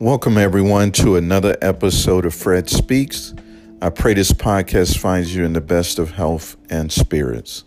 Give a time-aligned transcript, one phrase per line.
[0.00, 3.34] Welcome, everyone, to another episode of Fred Speaks.
[3.82, 7.64] I pray this podcast finds you in the best of health and spirits.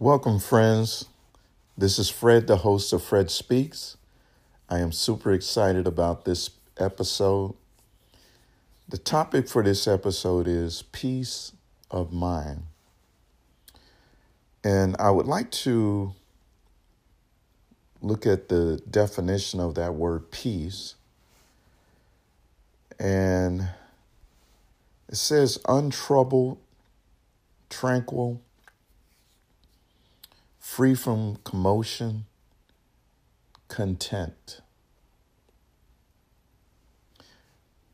[0.00, 1.04] Welcome, friends.
[1.78, 3.96] This is Fred, the host of Fred Speaks.
[4.68, 7.54] I am super excited about this episode.
[8.86, 11.52] The topic for this episode is peace
[11.90, 12.64] of mind.
[14.62, 16.12] And I would like to
[18.02, 20.96] look at the definition of that word peace.
[22.98, 23.70] And
[25.08, 26.58] it says untroubled,
[27.70, 28.42] tranquil,
[30.60, 32.26] free from commotion,
[33.68, 34.60] content.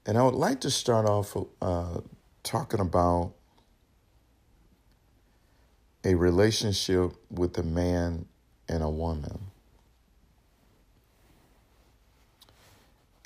[0.06, 2.01] And I would like to start off uh,
[2.43, 3.32] talking about
[6.04, 8.26] a relationship with a man
[8.68, 9.38] and a woman.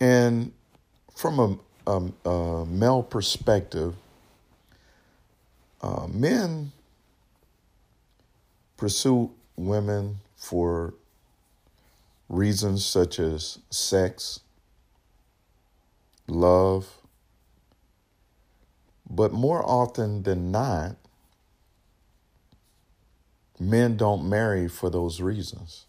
[0.01, 0.53] And
[1.15, 1.39] from
[1.87, 3.95] a, a, a male perspective,
[5.81, 6.73] uh, men
[8.77, 10.95] pursue women for
[12.29, 14.41] reasons such as sex,
[16.27, 17.01] love,
[19.09, 20.97] but more often than not,
[23.61, 25.87] men don't marry for those reasons.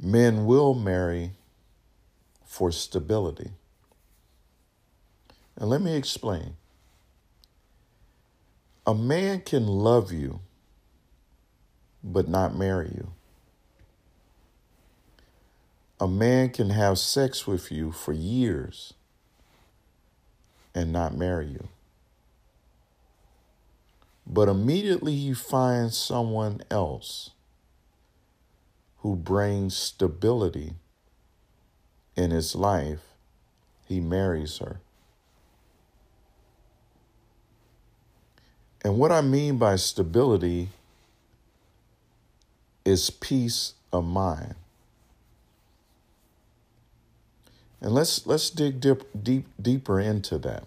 [0.00, 1.32] Men will marry
[2.46, 3.50] for stability.
[5.56, 6.56] And let me explain.
[8.86, 10.40] A man can love you,
[12.02, 13.12] but not marry you.
[16.00, 18.94] A man can have sex with you for years
[20.74, 21.68] and not marry you.
[24.26, 27.30] But immediately you find someone else
[28.98, 30.72] who brings stability
[32.16, 33.00] in his life,
[33.86, 34.80] he marries her.
[38.82, 40.70] And what I mean by stability
[42.86, 44.54] is peace of mind.
[47.80, 50.66] And let's let's dig deep, deep deeper into that.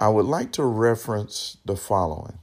[0.00, 2.38] I would like to reference the following.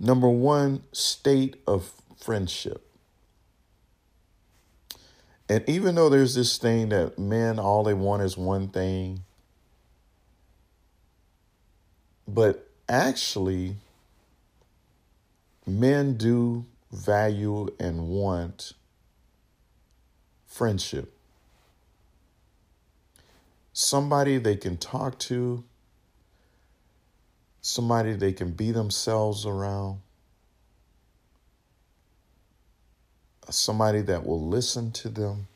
[0.00, 2.84] Number 1, state of friendship.
[5.48, 9.22] And even though there's this thing that men all they want is one thing,
[12.26, 13.76] but actually
[15.64, 18.72] men do value and want
[20.52, 21.10] friendship.
[23.72, 25.64] Somebody they can talk to,
[27.62, 30.00] somebody they can be themselves around,
[33.48, 35.48] somebody that will listen to them,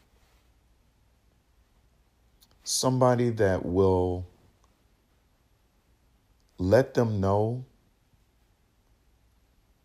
[2.65, 4.27] somebody that will
[6.57, 7.67] let them know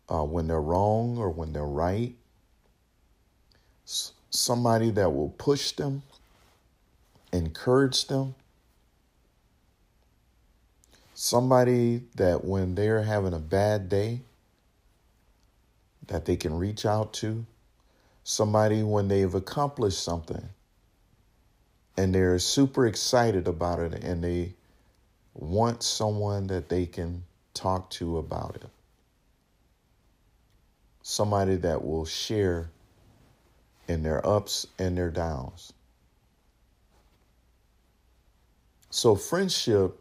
[0.08, 2.14] uh, when they're wrong or when they're right
[4.32, 6.02] somebody that will push them,
[7.32, 8.34] encourage them,
[11.14, 14.20] somebody that when they're having a bad day,
[16.08, 17.44] that they can reach out to,
[18.24, 20.48] somebody when they've accomplished something
[21.96, 24.54] and they're super excited about it and they
[25.34, 27.22] want someone that they can
[27.52, 28.68] talk to about it.
[31.02, 32.70] Somebody that will share
[33.88, 35.72] in their ups and their downs.
[38.90, 39.98] So, friendship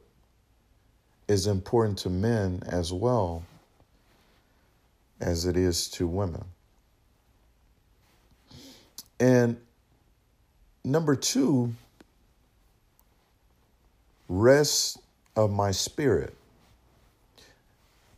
[1.27, 3.43] is important to men as well
[5.21, 6.43] as it is to women.
[9.19, 9.57] And
[10.83, 11.73] number two,
[14.27, 14.99] rest
[15.35, 16.35] of my spirit.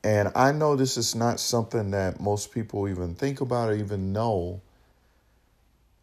[0.03, 4.11] And I know this is not something that most people even think about or even
[4.11, 4.61] know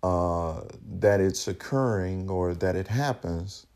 [0.03, 0.63] uh,
[0.99, 3.67] that it's occurring or that it happens,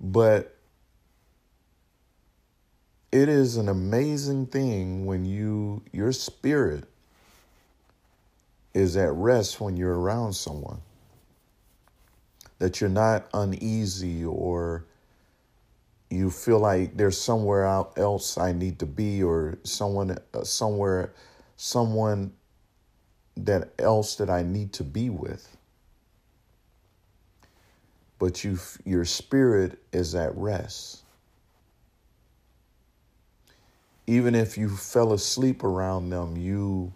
[0.00, 0.56] but
[3.12, 6.84] it is an amazing thing when you your spirit
[8.74, 10.80] is at rest when you're around someone.
[12.58, 14.86] That you're not uneasy or
[16.10, 17.64] you feel like there's somewhere
[17.96, 21.12] else I need to be or someone uh, somewhere
[21.56, 22.32] someone
[23.36, 25.48] that else that I need to be with.
[28.18, 31.02] but you your spirit is at rest.
[34.06, 36.92] Even if you fell asleep around them, you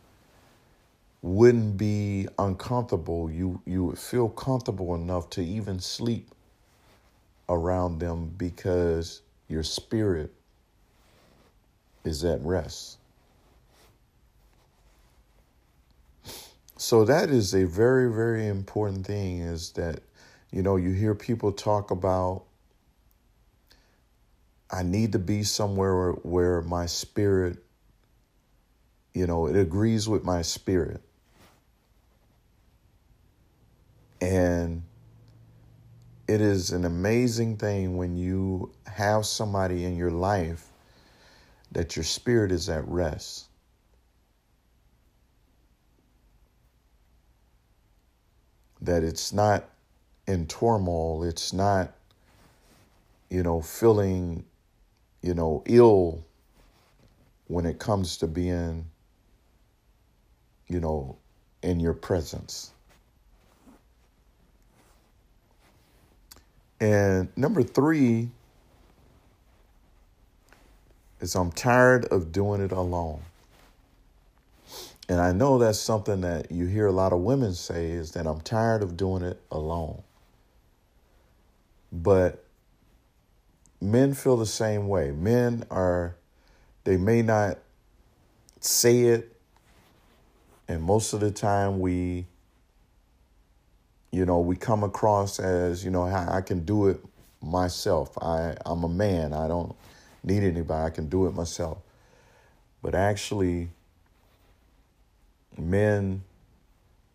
[1.23, 3.31] wouldn't be uncomfortable.
[3.31, 6.31] You you would feel comfortable enough to even sleep
[7.49, 10.33] around them because your spirit
[12.05, 12.98] is at rest.
[16.81, 19.99] So that is a very very important thing is that
[20.53, 22.45] you know you hear people talk about
[24.71, 27.59] I need to be somewhere where my spirit
[29.13, 31.03] you know it agrees with my spirit
[34.21, 34.85] and
[36.29, 40.69] it is an amazing thing when you have somebody in your life
[41.73, 43.48] that your spirit is at rest.
[48.81, 49.65] That it's not
[50.27, 51.93] in turmoil, it's not,
[53.31, 54.45] you know, feeling,
[55.23, 56.25] you know, ill
[57.49, 58.85] when it comes to being,
[60.69, 61.17] you know,
[61.63, 62.73] in your presence.
[66.81, 68.29] And number three
[71.21, 73.23] is I'm tired of doing it alone.
[75.09, 78.27] And I know that's something that you hear a lot of women say is that
[78.27, 80.03] I'm tired of doing it alone.
[81.91, 82.45] But
[83.81, 85.11] men feel the same way.
[85.13, 86.17] Men are,
[86.85, 87.59] they may not
[88.61, 89.35] say it,
[90.69, 92.27] and most of the time we
[94.11, 97.01] you know, we come across as, you know, I can do it
[97.43, 98.17] myself.
[98.23, 99.33] I, I'm a man.
[99.33, 99.75] I don't
[100.25, 100.87] need anybody.
[100.87, 101.79] I can do it myself.
[102.83, 103.69] But actually,
[105.59, 106.23] men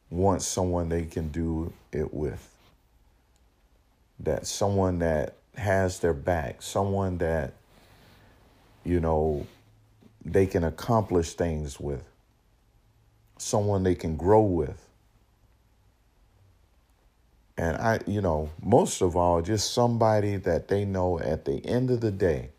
[0.09, 2.49] want someone they can do it with.
[4.19, 7.53] That someone that has their back, someone that,
[8.83, 9.47] you know,
[10.23, 12.03] they can accomplish things with,
[13.37, 14.87] someone they can grow with.
[17.57, 21.91] And I, you know, most of all, just somebody that they know at the end
[21.91, 22.49] of the day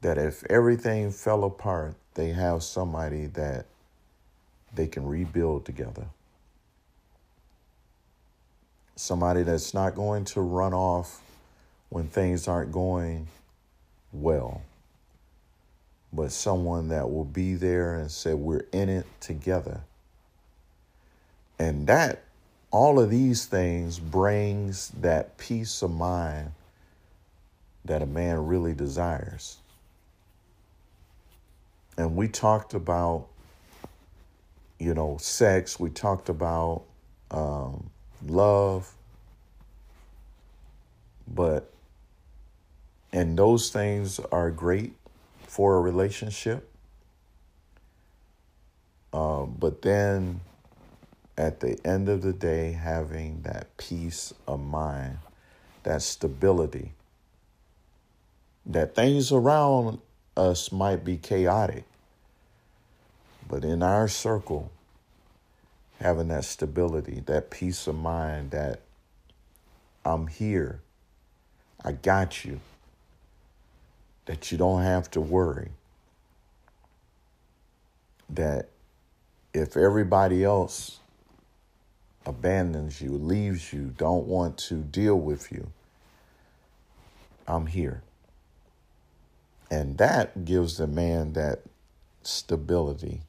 [0.00, 3.64] that if everything fell apart, they have somebody that
[4.74, 6.06] they can rebuild together.
[8.96, 11.22] Somebody that's not going to run off
[11.90, 13.28] when things aren't going
[14.12, 14.62] well,
[16.12, 19.82] but someone that will be there and say, We're in it together.
[21.56, 22.24] And that
[22.72, 26.50] all of these things brings that peace of mind
[27.84, 29.58] that a man really desires.
[31.98, 33.26] And we talked about,
[34.78, 35.80] you know, sex.
[35.80, 36.84] We talked about
[37.32, 37.90] um,
[38.24, 38.90] love.
[41.26, 41.70] But,
[43.12, 44.94] and those things are great
[45.42, 46.70] for a relationship.
[49.12, 50.40] Uh, but then
[51.36, 55.18] at the end of the day, having that peace of mind,
[55.82, 56.92] that stability,
[58.66, 59.98] that things around
[60.36, 61.84] us might be chaotic,
[63.48, 64.70] but in our circle,
[66.00, 68.80] having that stability, that peace of mind, that
[70.04, 70.80] I'm here,
[71.82, 72.60] I got you,
[74.26, 75.70] that you don't have to worry,
[78.28, 78.68] that
[79.54, 80.98] if everybody else
[82.26, 85.72] abandons you, leaves you, don't want to deal with you,
[87.46, 88.02] I'm here.
[89.70, 91.62] And that gives the man that
[92.22, 93.22] stability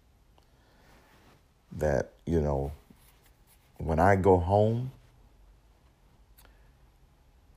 [1.74, 2.72] that, you know,
[3.78, 4.92] when I go home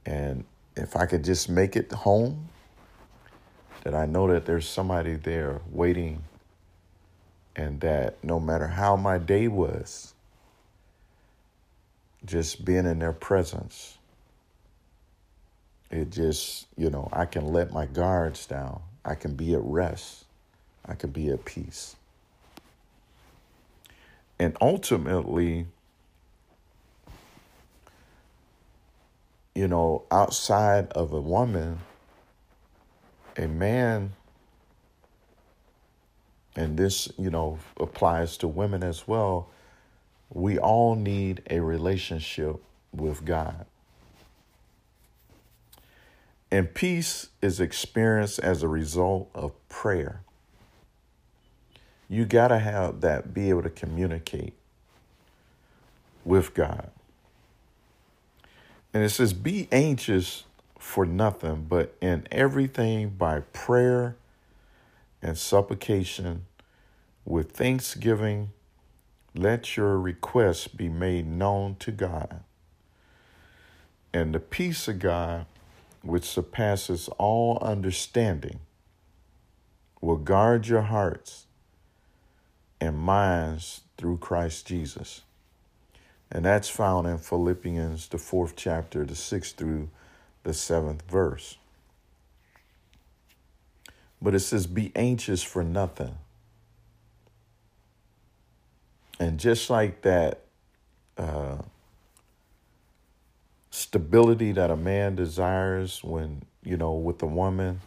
[0.07, 0.45] and
[0.77, 2.49] if I could just make it home,
[3.85, 6.23] that I know that there's somebody there waiting
[7.57, 10.15] and that no matter how my day was,
[12.25, 13.99] just being in their presence,
[15.91, 18.81] it just, you know, I can let my guards down.
[19.05, 20.25] I can be at rest.
[20.87, 21.97] I can be at peace.
[24.39, 25.67] And ultimately,
[29.55, 31.79] you know, outside of a woman,
[33.37, 34.13] a man,
[36.57, 39.49] and this, you know, applies to women as well,
[40.31, 42.63] we all need a relationship
[42.93, 43.67] with God.
[46.51, 50.21] And peace is experienced as a result of prayer.
[52.13, 54.53] You got to have that, be able to communicate
[56.27, 56.91] with God.
[58.93, 60.45] And it says, Be anxious
[60.79, 64.17] for nothing, but in everything by prayer
[65.23, 66.45] and supplication
[67.25, 68.51] with thanksgiving,
[69.35, 72.41] let your requests be made known to God.
[74.13, 75.47] And the peace of God,
[76.03, 78.61] which surpasses all understanding,
[80.03, 81.47] will guard your hearts
[82.83, 85.23] and minds through Christ Jesus.
[86.33, 89.89] And that's found in Philippians, the fourth chapter, the sixth through
[90.43, 91.59] the seventh verse.
[94.21, 96.17] But it says, Be anxious for nothing.
[99.21, 100.41] And just like that
[101.17, 101.59] uh,
[103.71, 107.81] stability that a man desires when, you know, with a woman,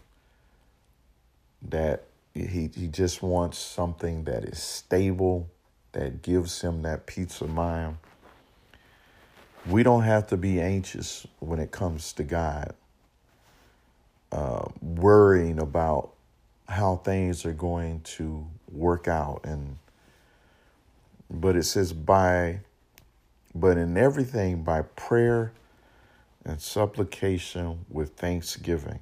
[1.63, 5.49] that he, he just wants something that is stable,
[5.93, 7.97] that gives him that peace of mind.
[9.67, 12.75] We don't have to be anxious when it comes to God,
[14.31, 16.11] uh, worrying about
[16.67, 19.77] how things are going to work out and
[21.29, 22.59] but it says by
[23.53, 25.53] but in everything by prayer
[26.43, 28.99] and supplication with thanksgiving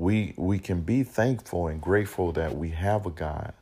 [0.00, 3.54] we we can be thankful and grateful that we have a God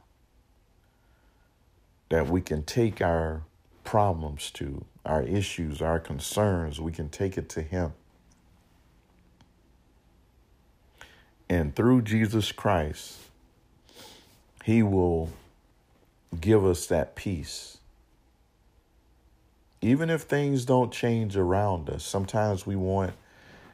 [2.10, 3.42] that we can take our
[3.84, 7.92] problems to our issues our concerns we can take it to him
[11.48, 13.16] And through Jesus Christ,
[14.64, 15.30] He will
[16.40, 17.78] give us that peace.
[19.80, 23.14] Even if things don't change around us, sometimes we want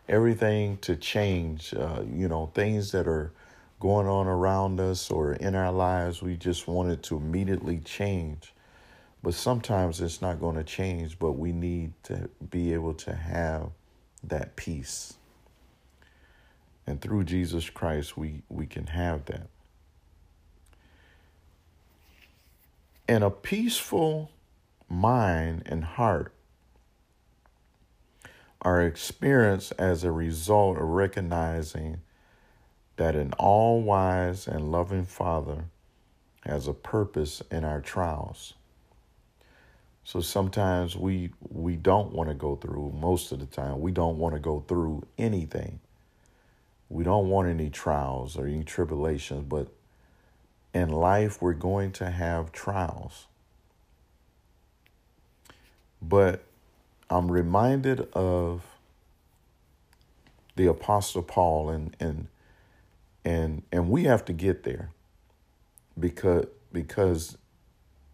[0.09, 1.75] everything to change.
[1.75, 3.33] Uh, you know, things that are
[3.81, 8.53] going on around us or in our lives, we just want it to immediately change.
[9.23, 13.71] But sometimes it's not going to change, but we need to be able to have
[14.23, 15.15] that peace.
[16.87, 19.49] And through Jesus Christ, we, we can have that.
[23.09, 24.31] And a peaceful
[24.89, 26.34] mind and heart
[28.65, 32.01] are experienced as a result of recognizing
[32.97, 35.67] that an all wise and loving Father
[36.45, 38.55] has a purpose in our trials.
[40.05, 44.19] So sometimes we we don't want to go through most of the time we don't
[44.19, 45.81] want to go through anything.
[46.89, 49.69] We don't want any trials or any tribulations, but
[50.75, 53.27] in life, we're going to have trials.
[56.03, 56.45] But
[57.11, 58.63] I'm reminded of
[60.57, 62.29] the apostle Paul and and
[63.25, 64.91] and and we have to get there
[65.99, 67.37] because because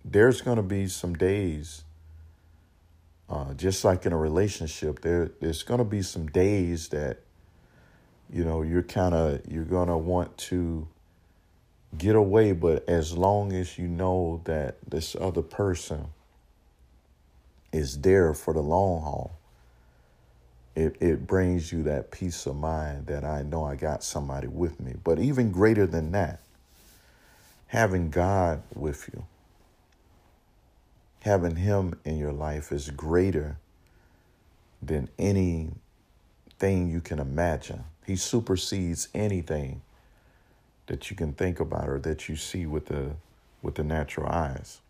[0.04, 1.84] there's going to be some days
[3.28, 7.18] uh, just like in a relationship there there's going to be some days that
[8.32, 10.86] you know you're kind of you're gonna want to
[11.98, 16.06] get away but as long as you know that this other person
[17.72, 19.36] is there for the long haul.
[20.74, 24.80] It, it brings you that peace of mind that i know i got somebody with
[24.80, 24.94] me.
[25.02, 26.40] But even greater than that
[27.66, 29.24] having god with you
[31.22, 33.58] having him in your life is greater
[34.82, 35.70] than anything
[36.62, 37.84] you can imagine.
[38.06, 39.82] He supersedes anything
[40.86, 43.12] that you can think about or that you see with the
[43.62, 44.80] with the natural eyes.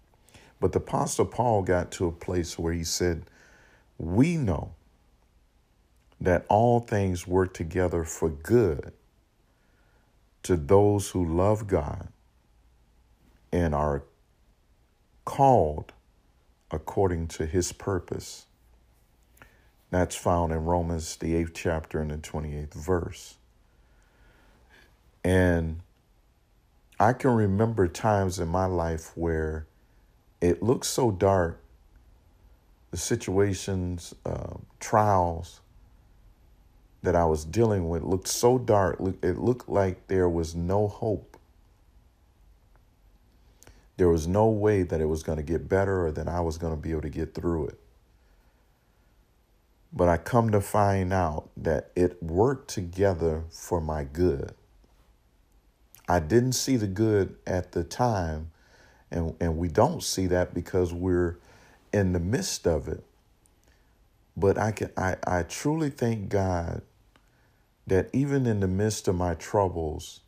[0.60, 3.24] But the apostle Paul got to a place where he said,
[3.98, 4.74] "We know
[6.20, 8.92] that all things work together for good
[10.42, 12.08] to those who love God
[13.50, 14.04] and are
[15.24, 15.92] called
[16.70, 18.46] according to his purpose."
[19.90, 23.38] That's found in Romans, the eighth chapter and the 28th verse.
[25.24, 25.80] And
[26.98, 29.66] I can remember times in my life where
[30.40, 31.62] it looked so dark,
[32.90, 35.60] the situations, uh, trials
[37.02, 39.00] that I was dealing with looked so dark.
[39.22, 41.38] It looked like there was no hope.
[43.96, 46.58] There was no way that it was going to get better or that I was
[46.58, 47.78] going to be able to get through it.
[49.92, 54.54] But I come to find out that it worked together for my good.
[56.08, 58.50] I didn't see the good at the time,
[59.10, 61.36] and, and we don't see that because we're
[61.92, 63.04] in the midst of it.
[64.36, 66.82] But I can I, I truly thank God
[67.86, 70.20] that even in the midst of my troubles,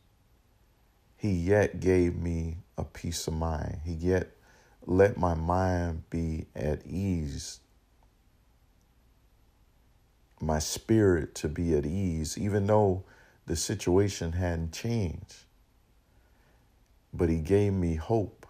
[1.17, 3.79] He yet gave me a peace of mind.
[3.85, 4.31] He yet
[4.85, 7.59] let my mind be at ease
[10.43, 13.03] my spirit to be at ease, even though
[13.47, 15.45] the situation hadn't changed.
[17.13, 18.42] But he gave me hope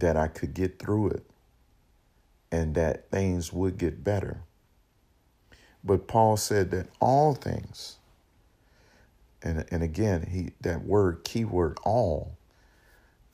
[0.00, 1.24] that I could get through it
[2.52, 4.42] and that things would get better.
[5.84, 7.96] But Paul said that all things,
[9.42, 12.36] and, and again, he that word, keyword, all,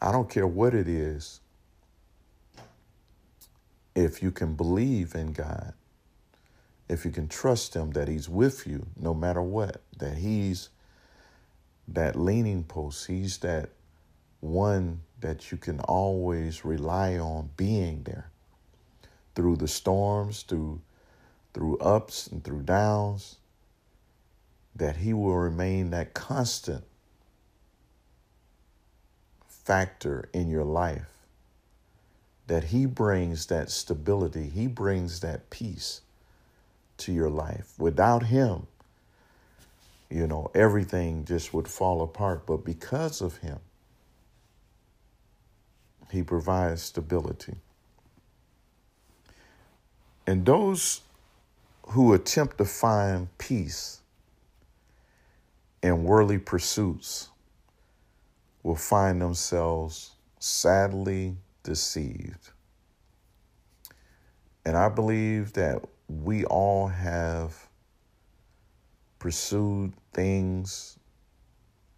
[0.01, 1.41] I don't care what it is,
[3.95, 5.75] if you can believe in God,
[6.89, 10.71] if you can trust Him that He's with you no matter what, that He's
[11.89, 13.71] that leaning post, He's that
[14.41, 18.31] one that you can always rely on being there
[19.35, 20.81] through the storms, through
[21.53, 23.37] through ups and through downs,
[24.75, 26.85] that He will remain that constant
[29.49, 31.11] factor in your life
[32.51, 36.01] that He brings that stability, He brings that peace
[36.97, 37.75] to your life.
[37.79, 38.67] Without Him,
[40.11, 42.47] you know, everything just would fall apart.
[42.47, 43.61] But because of Him,
[46.11, 47.55] He provides stability.
[50.27, 51.03] And those
[51.89, 54.01] who attempt to find peace
[55.83, 57.29] in worldly pursuits
[58.63, 62.51] will find themselves sadly deceived.
[64.65, 67.69] And I believe that we all have
[69.19, 70.99] pursued things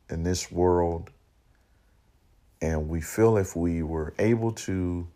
[0.09, 1.11] in this world,
[2.63, 5.07] and we feel if we were able to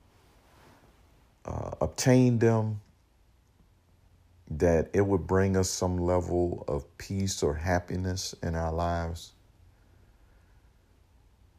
[1.45, 2.81] uh, obtain them,
[4.51, 9.33] that it would bring us some level of peace or happiness in our lives.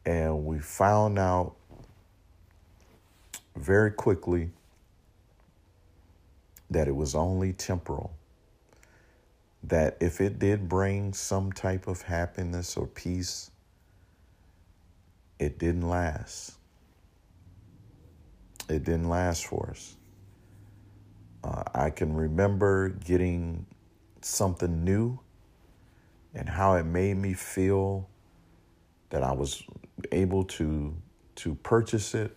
[0.04, 1.54] And we found out
[3.56, 4.50] very quickly
[6.70, 8.12] that it was only temporal.
[9.64, 13.50] That if it did bring some type of happiness or peace,
[15.38, 16.54] it didn't last.
[18.68, 19.96] It didn't last for us.
[21.42, 23.64] Uh, I can remember getting
[24.20, 25.18] something new
[26.34, 28.08] and how it made me feel
[29.10, 29.62] that I was
[30.12, 30.94] able to
[31.36, 32.36] to purchase it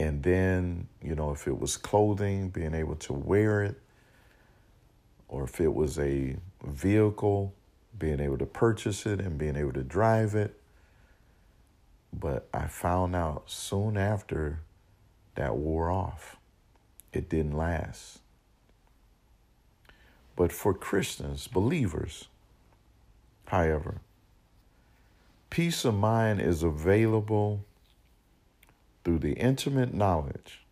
[0.00, 3.78] and then, you know, if it was clothing, being able to wear it,
[5.28, 7.54] or if it was a vehicle,
[7.98, 10.58] being able to purchase it and being able to drive it.
[12.12, 14.60] But I found out soon after
[15.34, 16.36] that wore off.
[17.12, 18.20] It didn't last.
[20.36, 22.28] But for Christians, believers,
[23.46, 24.00] however,
[25.50, 27.64] peace of mind is available
[29.04, 30.64] through the intimate knowledge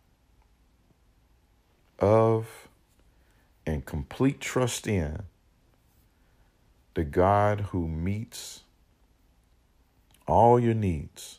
[1.98, 2.68] of
[3.66, 5.24] and complete trust in
[6.94, 8.62] the God who meets
[10.28, 11.38] all your needs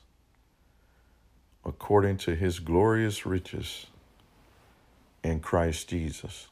[1.63, 3.85] according to his glorious riches
[5.23, 6.47] in Christ Jesus.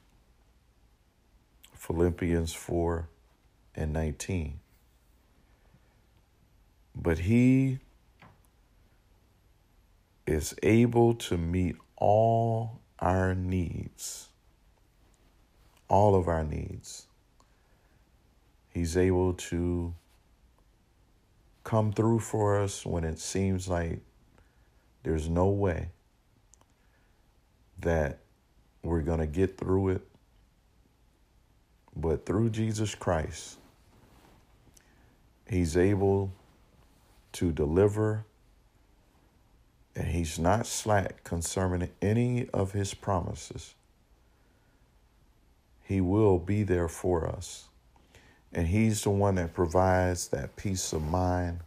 [1.74, 3.10] Philippians 4
[3.76, 4.60] and 19.
[6.96, 7.80] But he
[10.26, 14.28] is able to meet all our needs,
[15.88, 17.08] all of our needs.
[18.70, 19.94] He's able to
[21.68, 24.00] come through for us when it seems like
[25.04, 25.90] there's no way
[27.80, 28.20] that
[28.84, 30.02] we're going to get through it.
[31.94, 33.58] But through Jesus Christ,
[35.46, 36.32] He's able
[37.34, 38.24] to deliver
[39.94, 43.74] and he's not slack concerning any of his promises.
[45.84, 47.68] He will be there for us.
[48.54, 51.60] And he's the one that provides that peace of mind.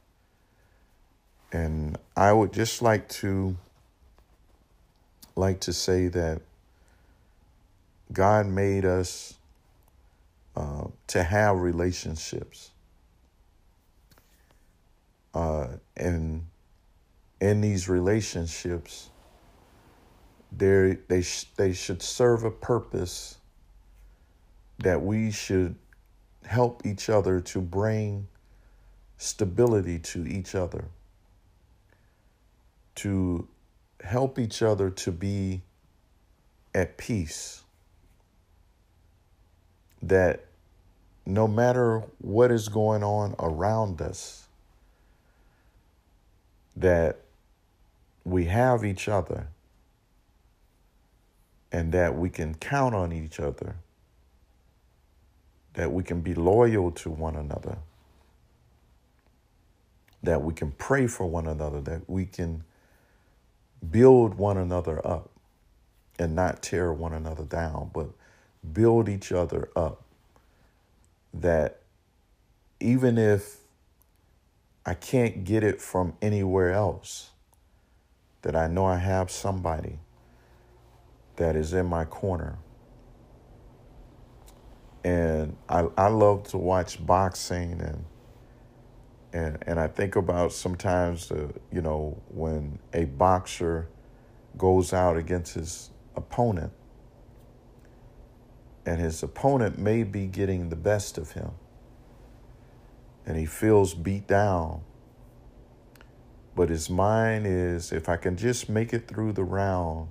[1.53, 3.57] And I would just like to
[5.37, 6.43] like to say that
[8.13, 9.35] God made us
[10.57, 12.71] uh, to have relationships.
[15.33, 16.45] Uh, and
[17.41, 19.11] in these relationships,
[20.53, 21.25] they they
[21.57, 23.39] they should serve a purpose
[24.79, 25.77] that we should
[26.51, 28.27] help each other to bring
[29.17, 30.87] stability to each other,
[32.97, 33.47] to
[34.03, 35.63] help each other to be
[36.75, 37.63] at peace.
[40.03, 40.45] That
[41.25, 44.49] no matter what is going on around us,
[46.75, 47.21] that
[48.25, 49.47] we have each other
[51.71, 53.77] and that we can count on each other,
[55.75, 57.79] that we can be loyal to one another,
[60.23, 62.65] that we can pray for one another, that we can
[63.91, 65.31] build one another up
[66.19, 68.11] and not tear one another down, but
[68.73, 70.03] build each other up.
[71.33, 71.81] That
[72.81, 73.59] even if
[74.85, 77.31] I can't get it from anywhere else,
[78.43, 79.99] that I know I have somebody
[81.37, 82.59] that is in my corner.
[85.03, 88.05] And I, I love to watch boxing and
[89.33, 93.89] and and I think about sometimes uh, you know when a boxer
[94.59, 96.73] goes out against his opponent
[98.85, 101.53] and his opponent may be getting the best of him
[103.25, 104.83] and he feels beat down
[106.57, 110.09] but his mind is if I can just make it through the round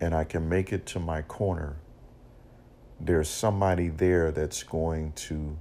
[0.00, 1.76] and I can make it to my corner
[3.00, 5.58] there's somebody there that's going to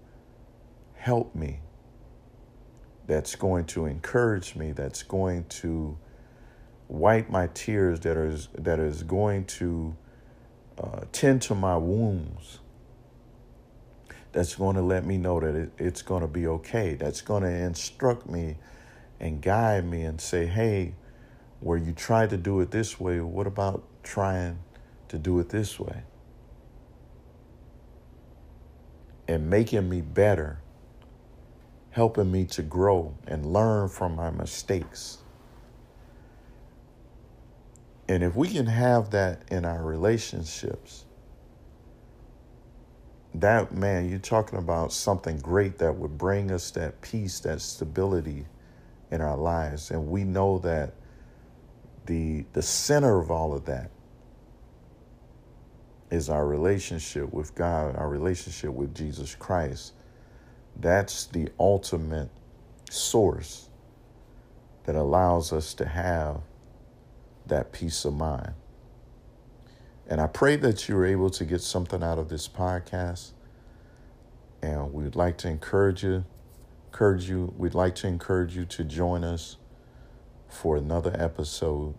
[0.96, 1.60] help me
[3.08, 5.98] that's going to encourage me, that's going to
[6.88, 9.96] wipe my tears, that is, that is going to
[10.82, 12.60] uh, tend to my wounds,
[14.32, 17.44] that's going to let me know that it, it's going to be okay, that's going
[17.44, 18.56] to instruct me
[19.20, 20.94] and guide me and say, hey,
[21.60, 24.60] where you tried to do it this way, what about trying
[25.08, 26.04] to do it this way?
[29.28, 30.60] And making me better
[31.94, 35.20] helping me to grow and learn from my mistakes.
[38.08, 41.06] And if we can have that in our relationships,
[43.36, 48.48] that man, you're talking about something great that would bring us that peace, that stability
[49.12, 49.92] in our lives.
[49.92, 50.96] And we know that
[52.08, 53.92] the the center of all of that
[56.14, 59.94] is our relationship with God, our relationship with Jesus Christ.
[60.80, 62.30] That's the ultimate
[62.92, 63.68] source
[64.84, 66.42] that allows us to have
[67.48, 68.54] that peace of mind.
[70.08, 73.32] And I pray that you're able to get something out of this podcast.
[74.62, 76.26] And we'd like to encourage you,
[76.92, 79.58] encourage you, we'd like to encourage you to join us
[80.48, 81.96] for another episode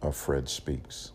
[0.00, 1.10] of Fred Speaks.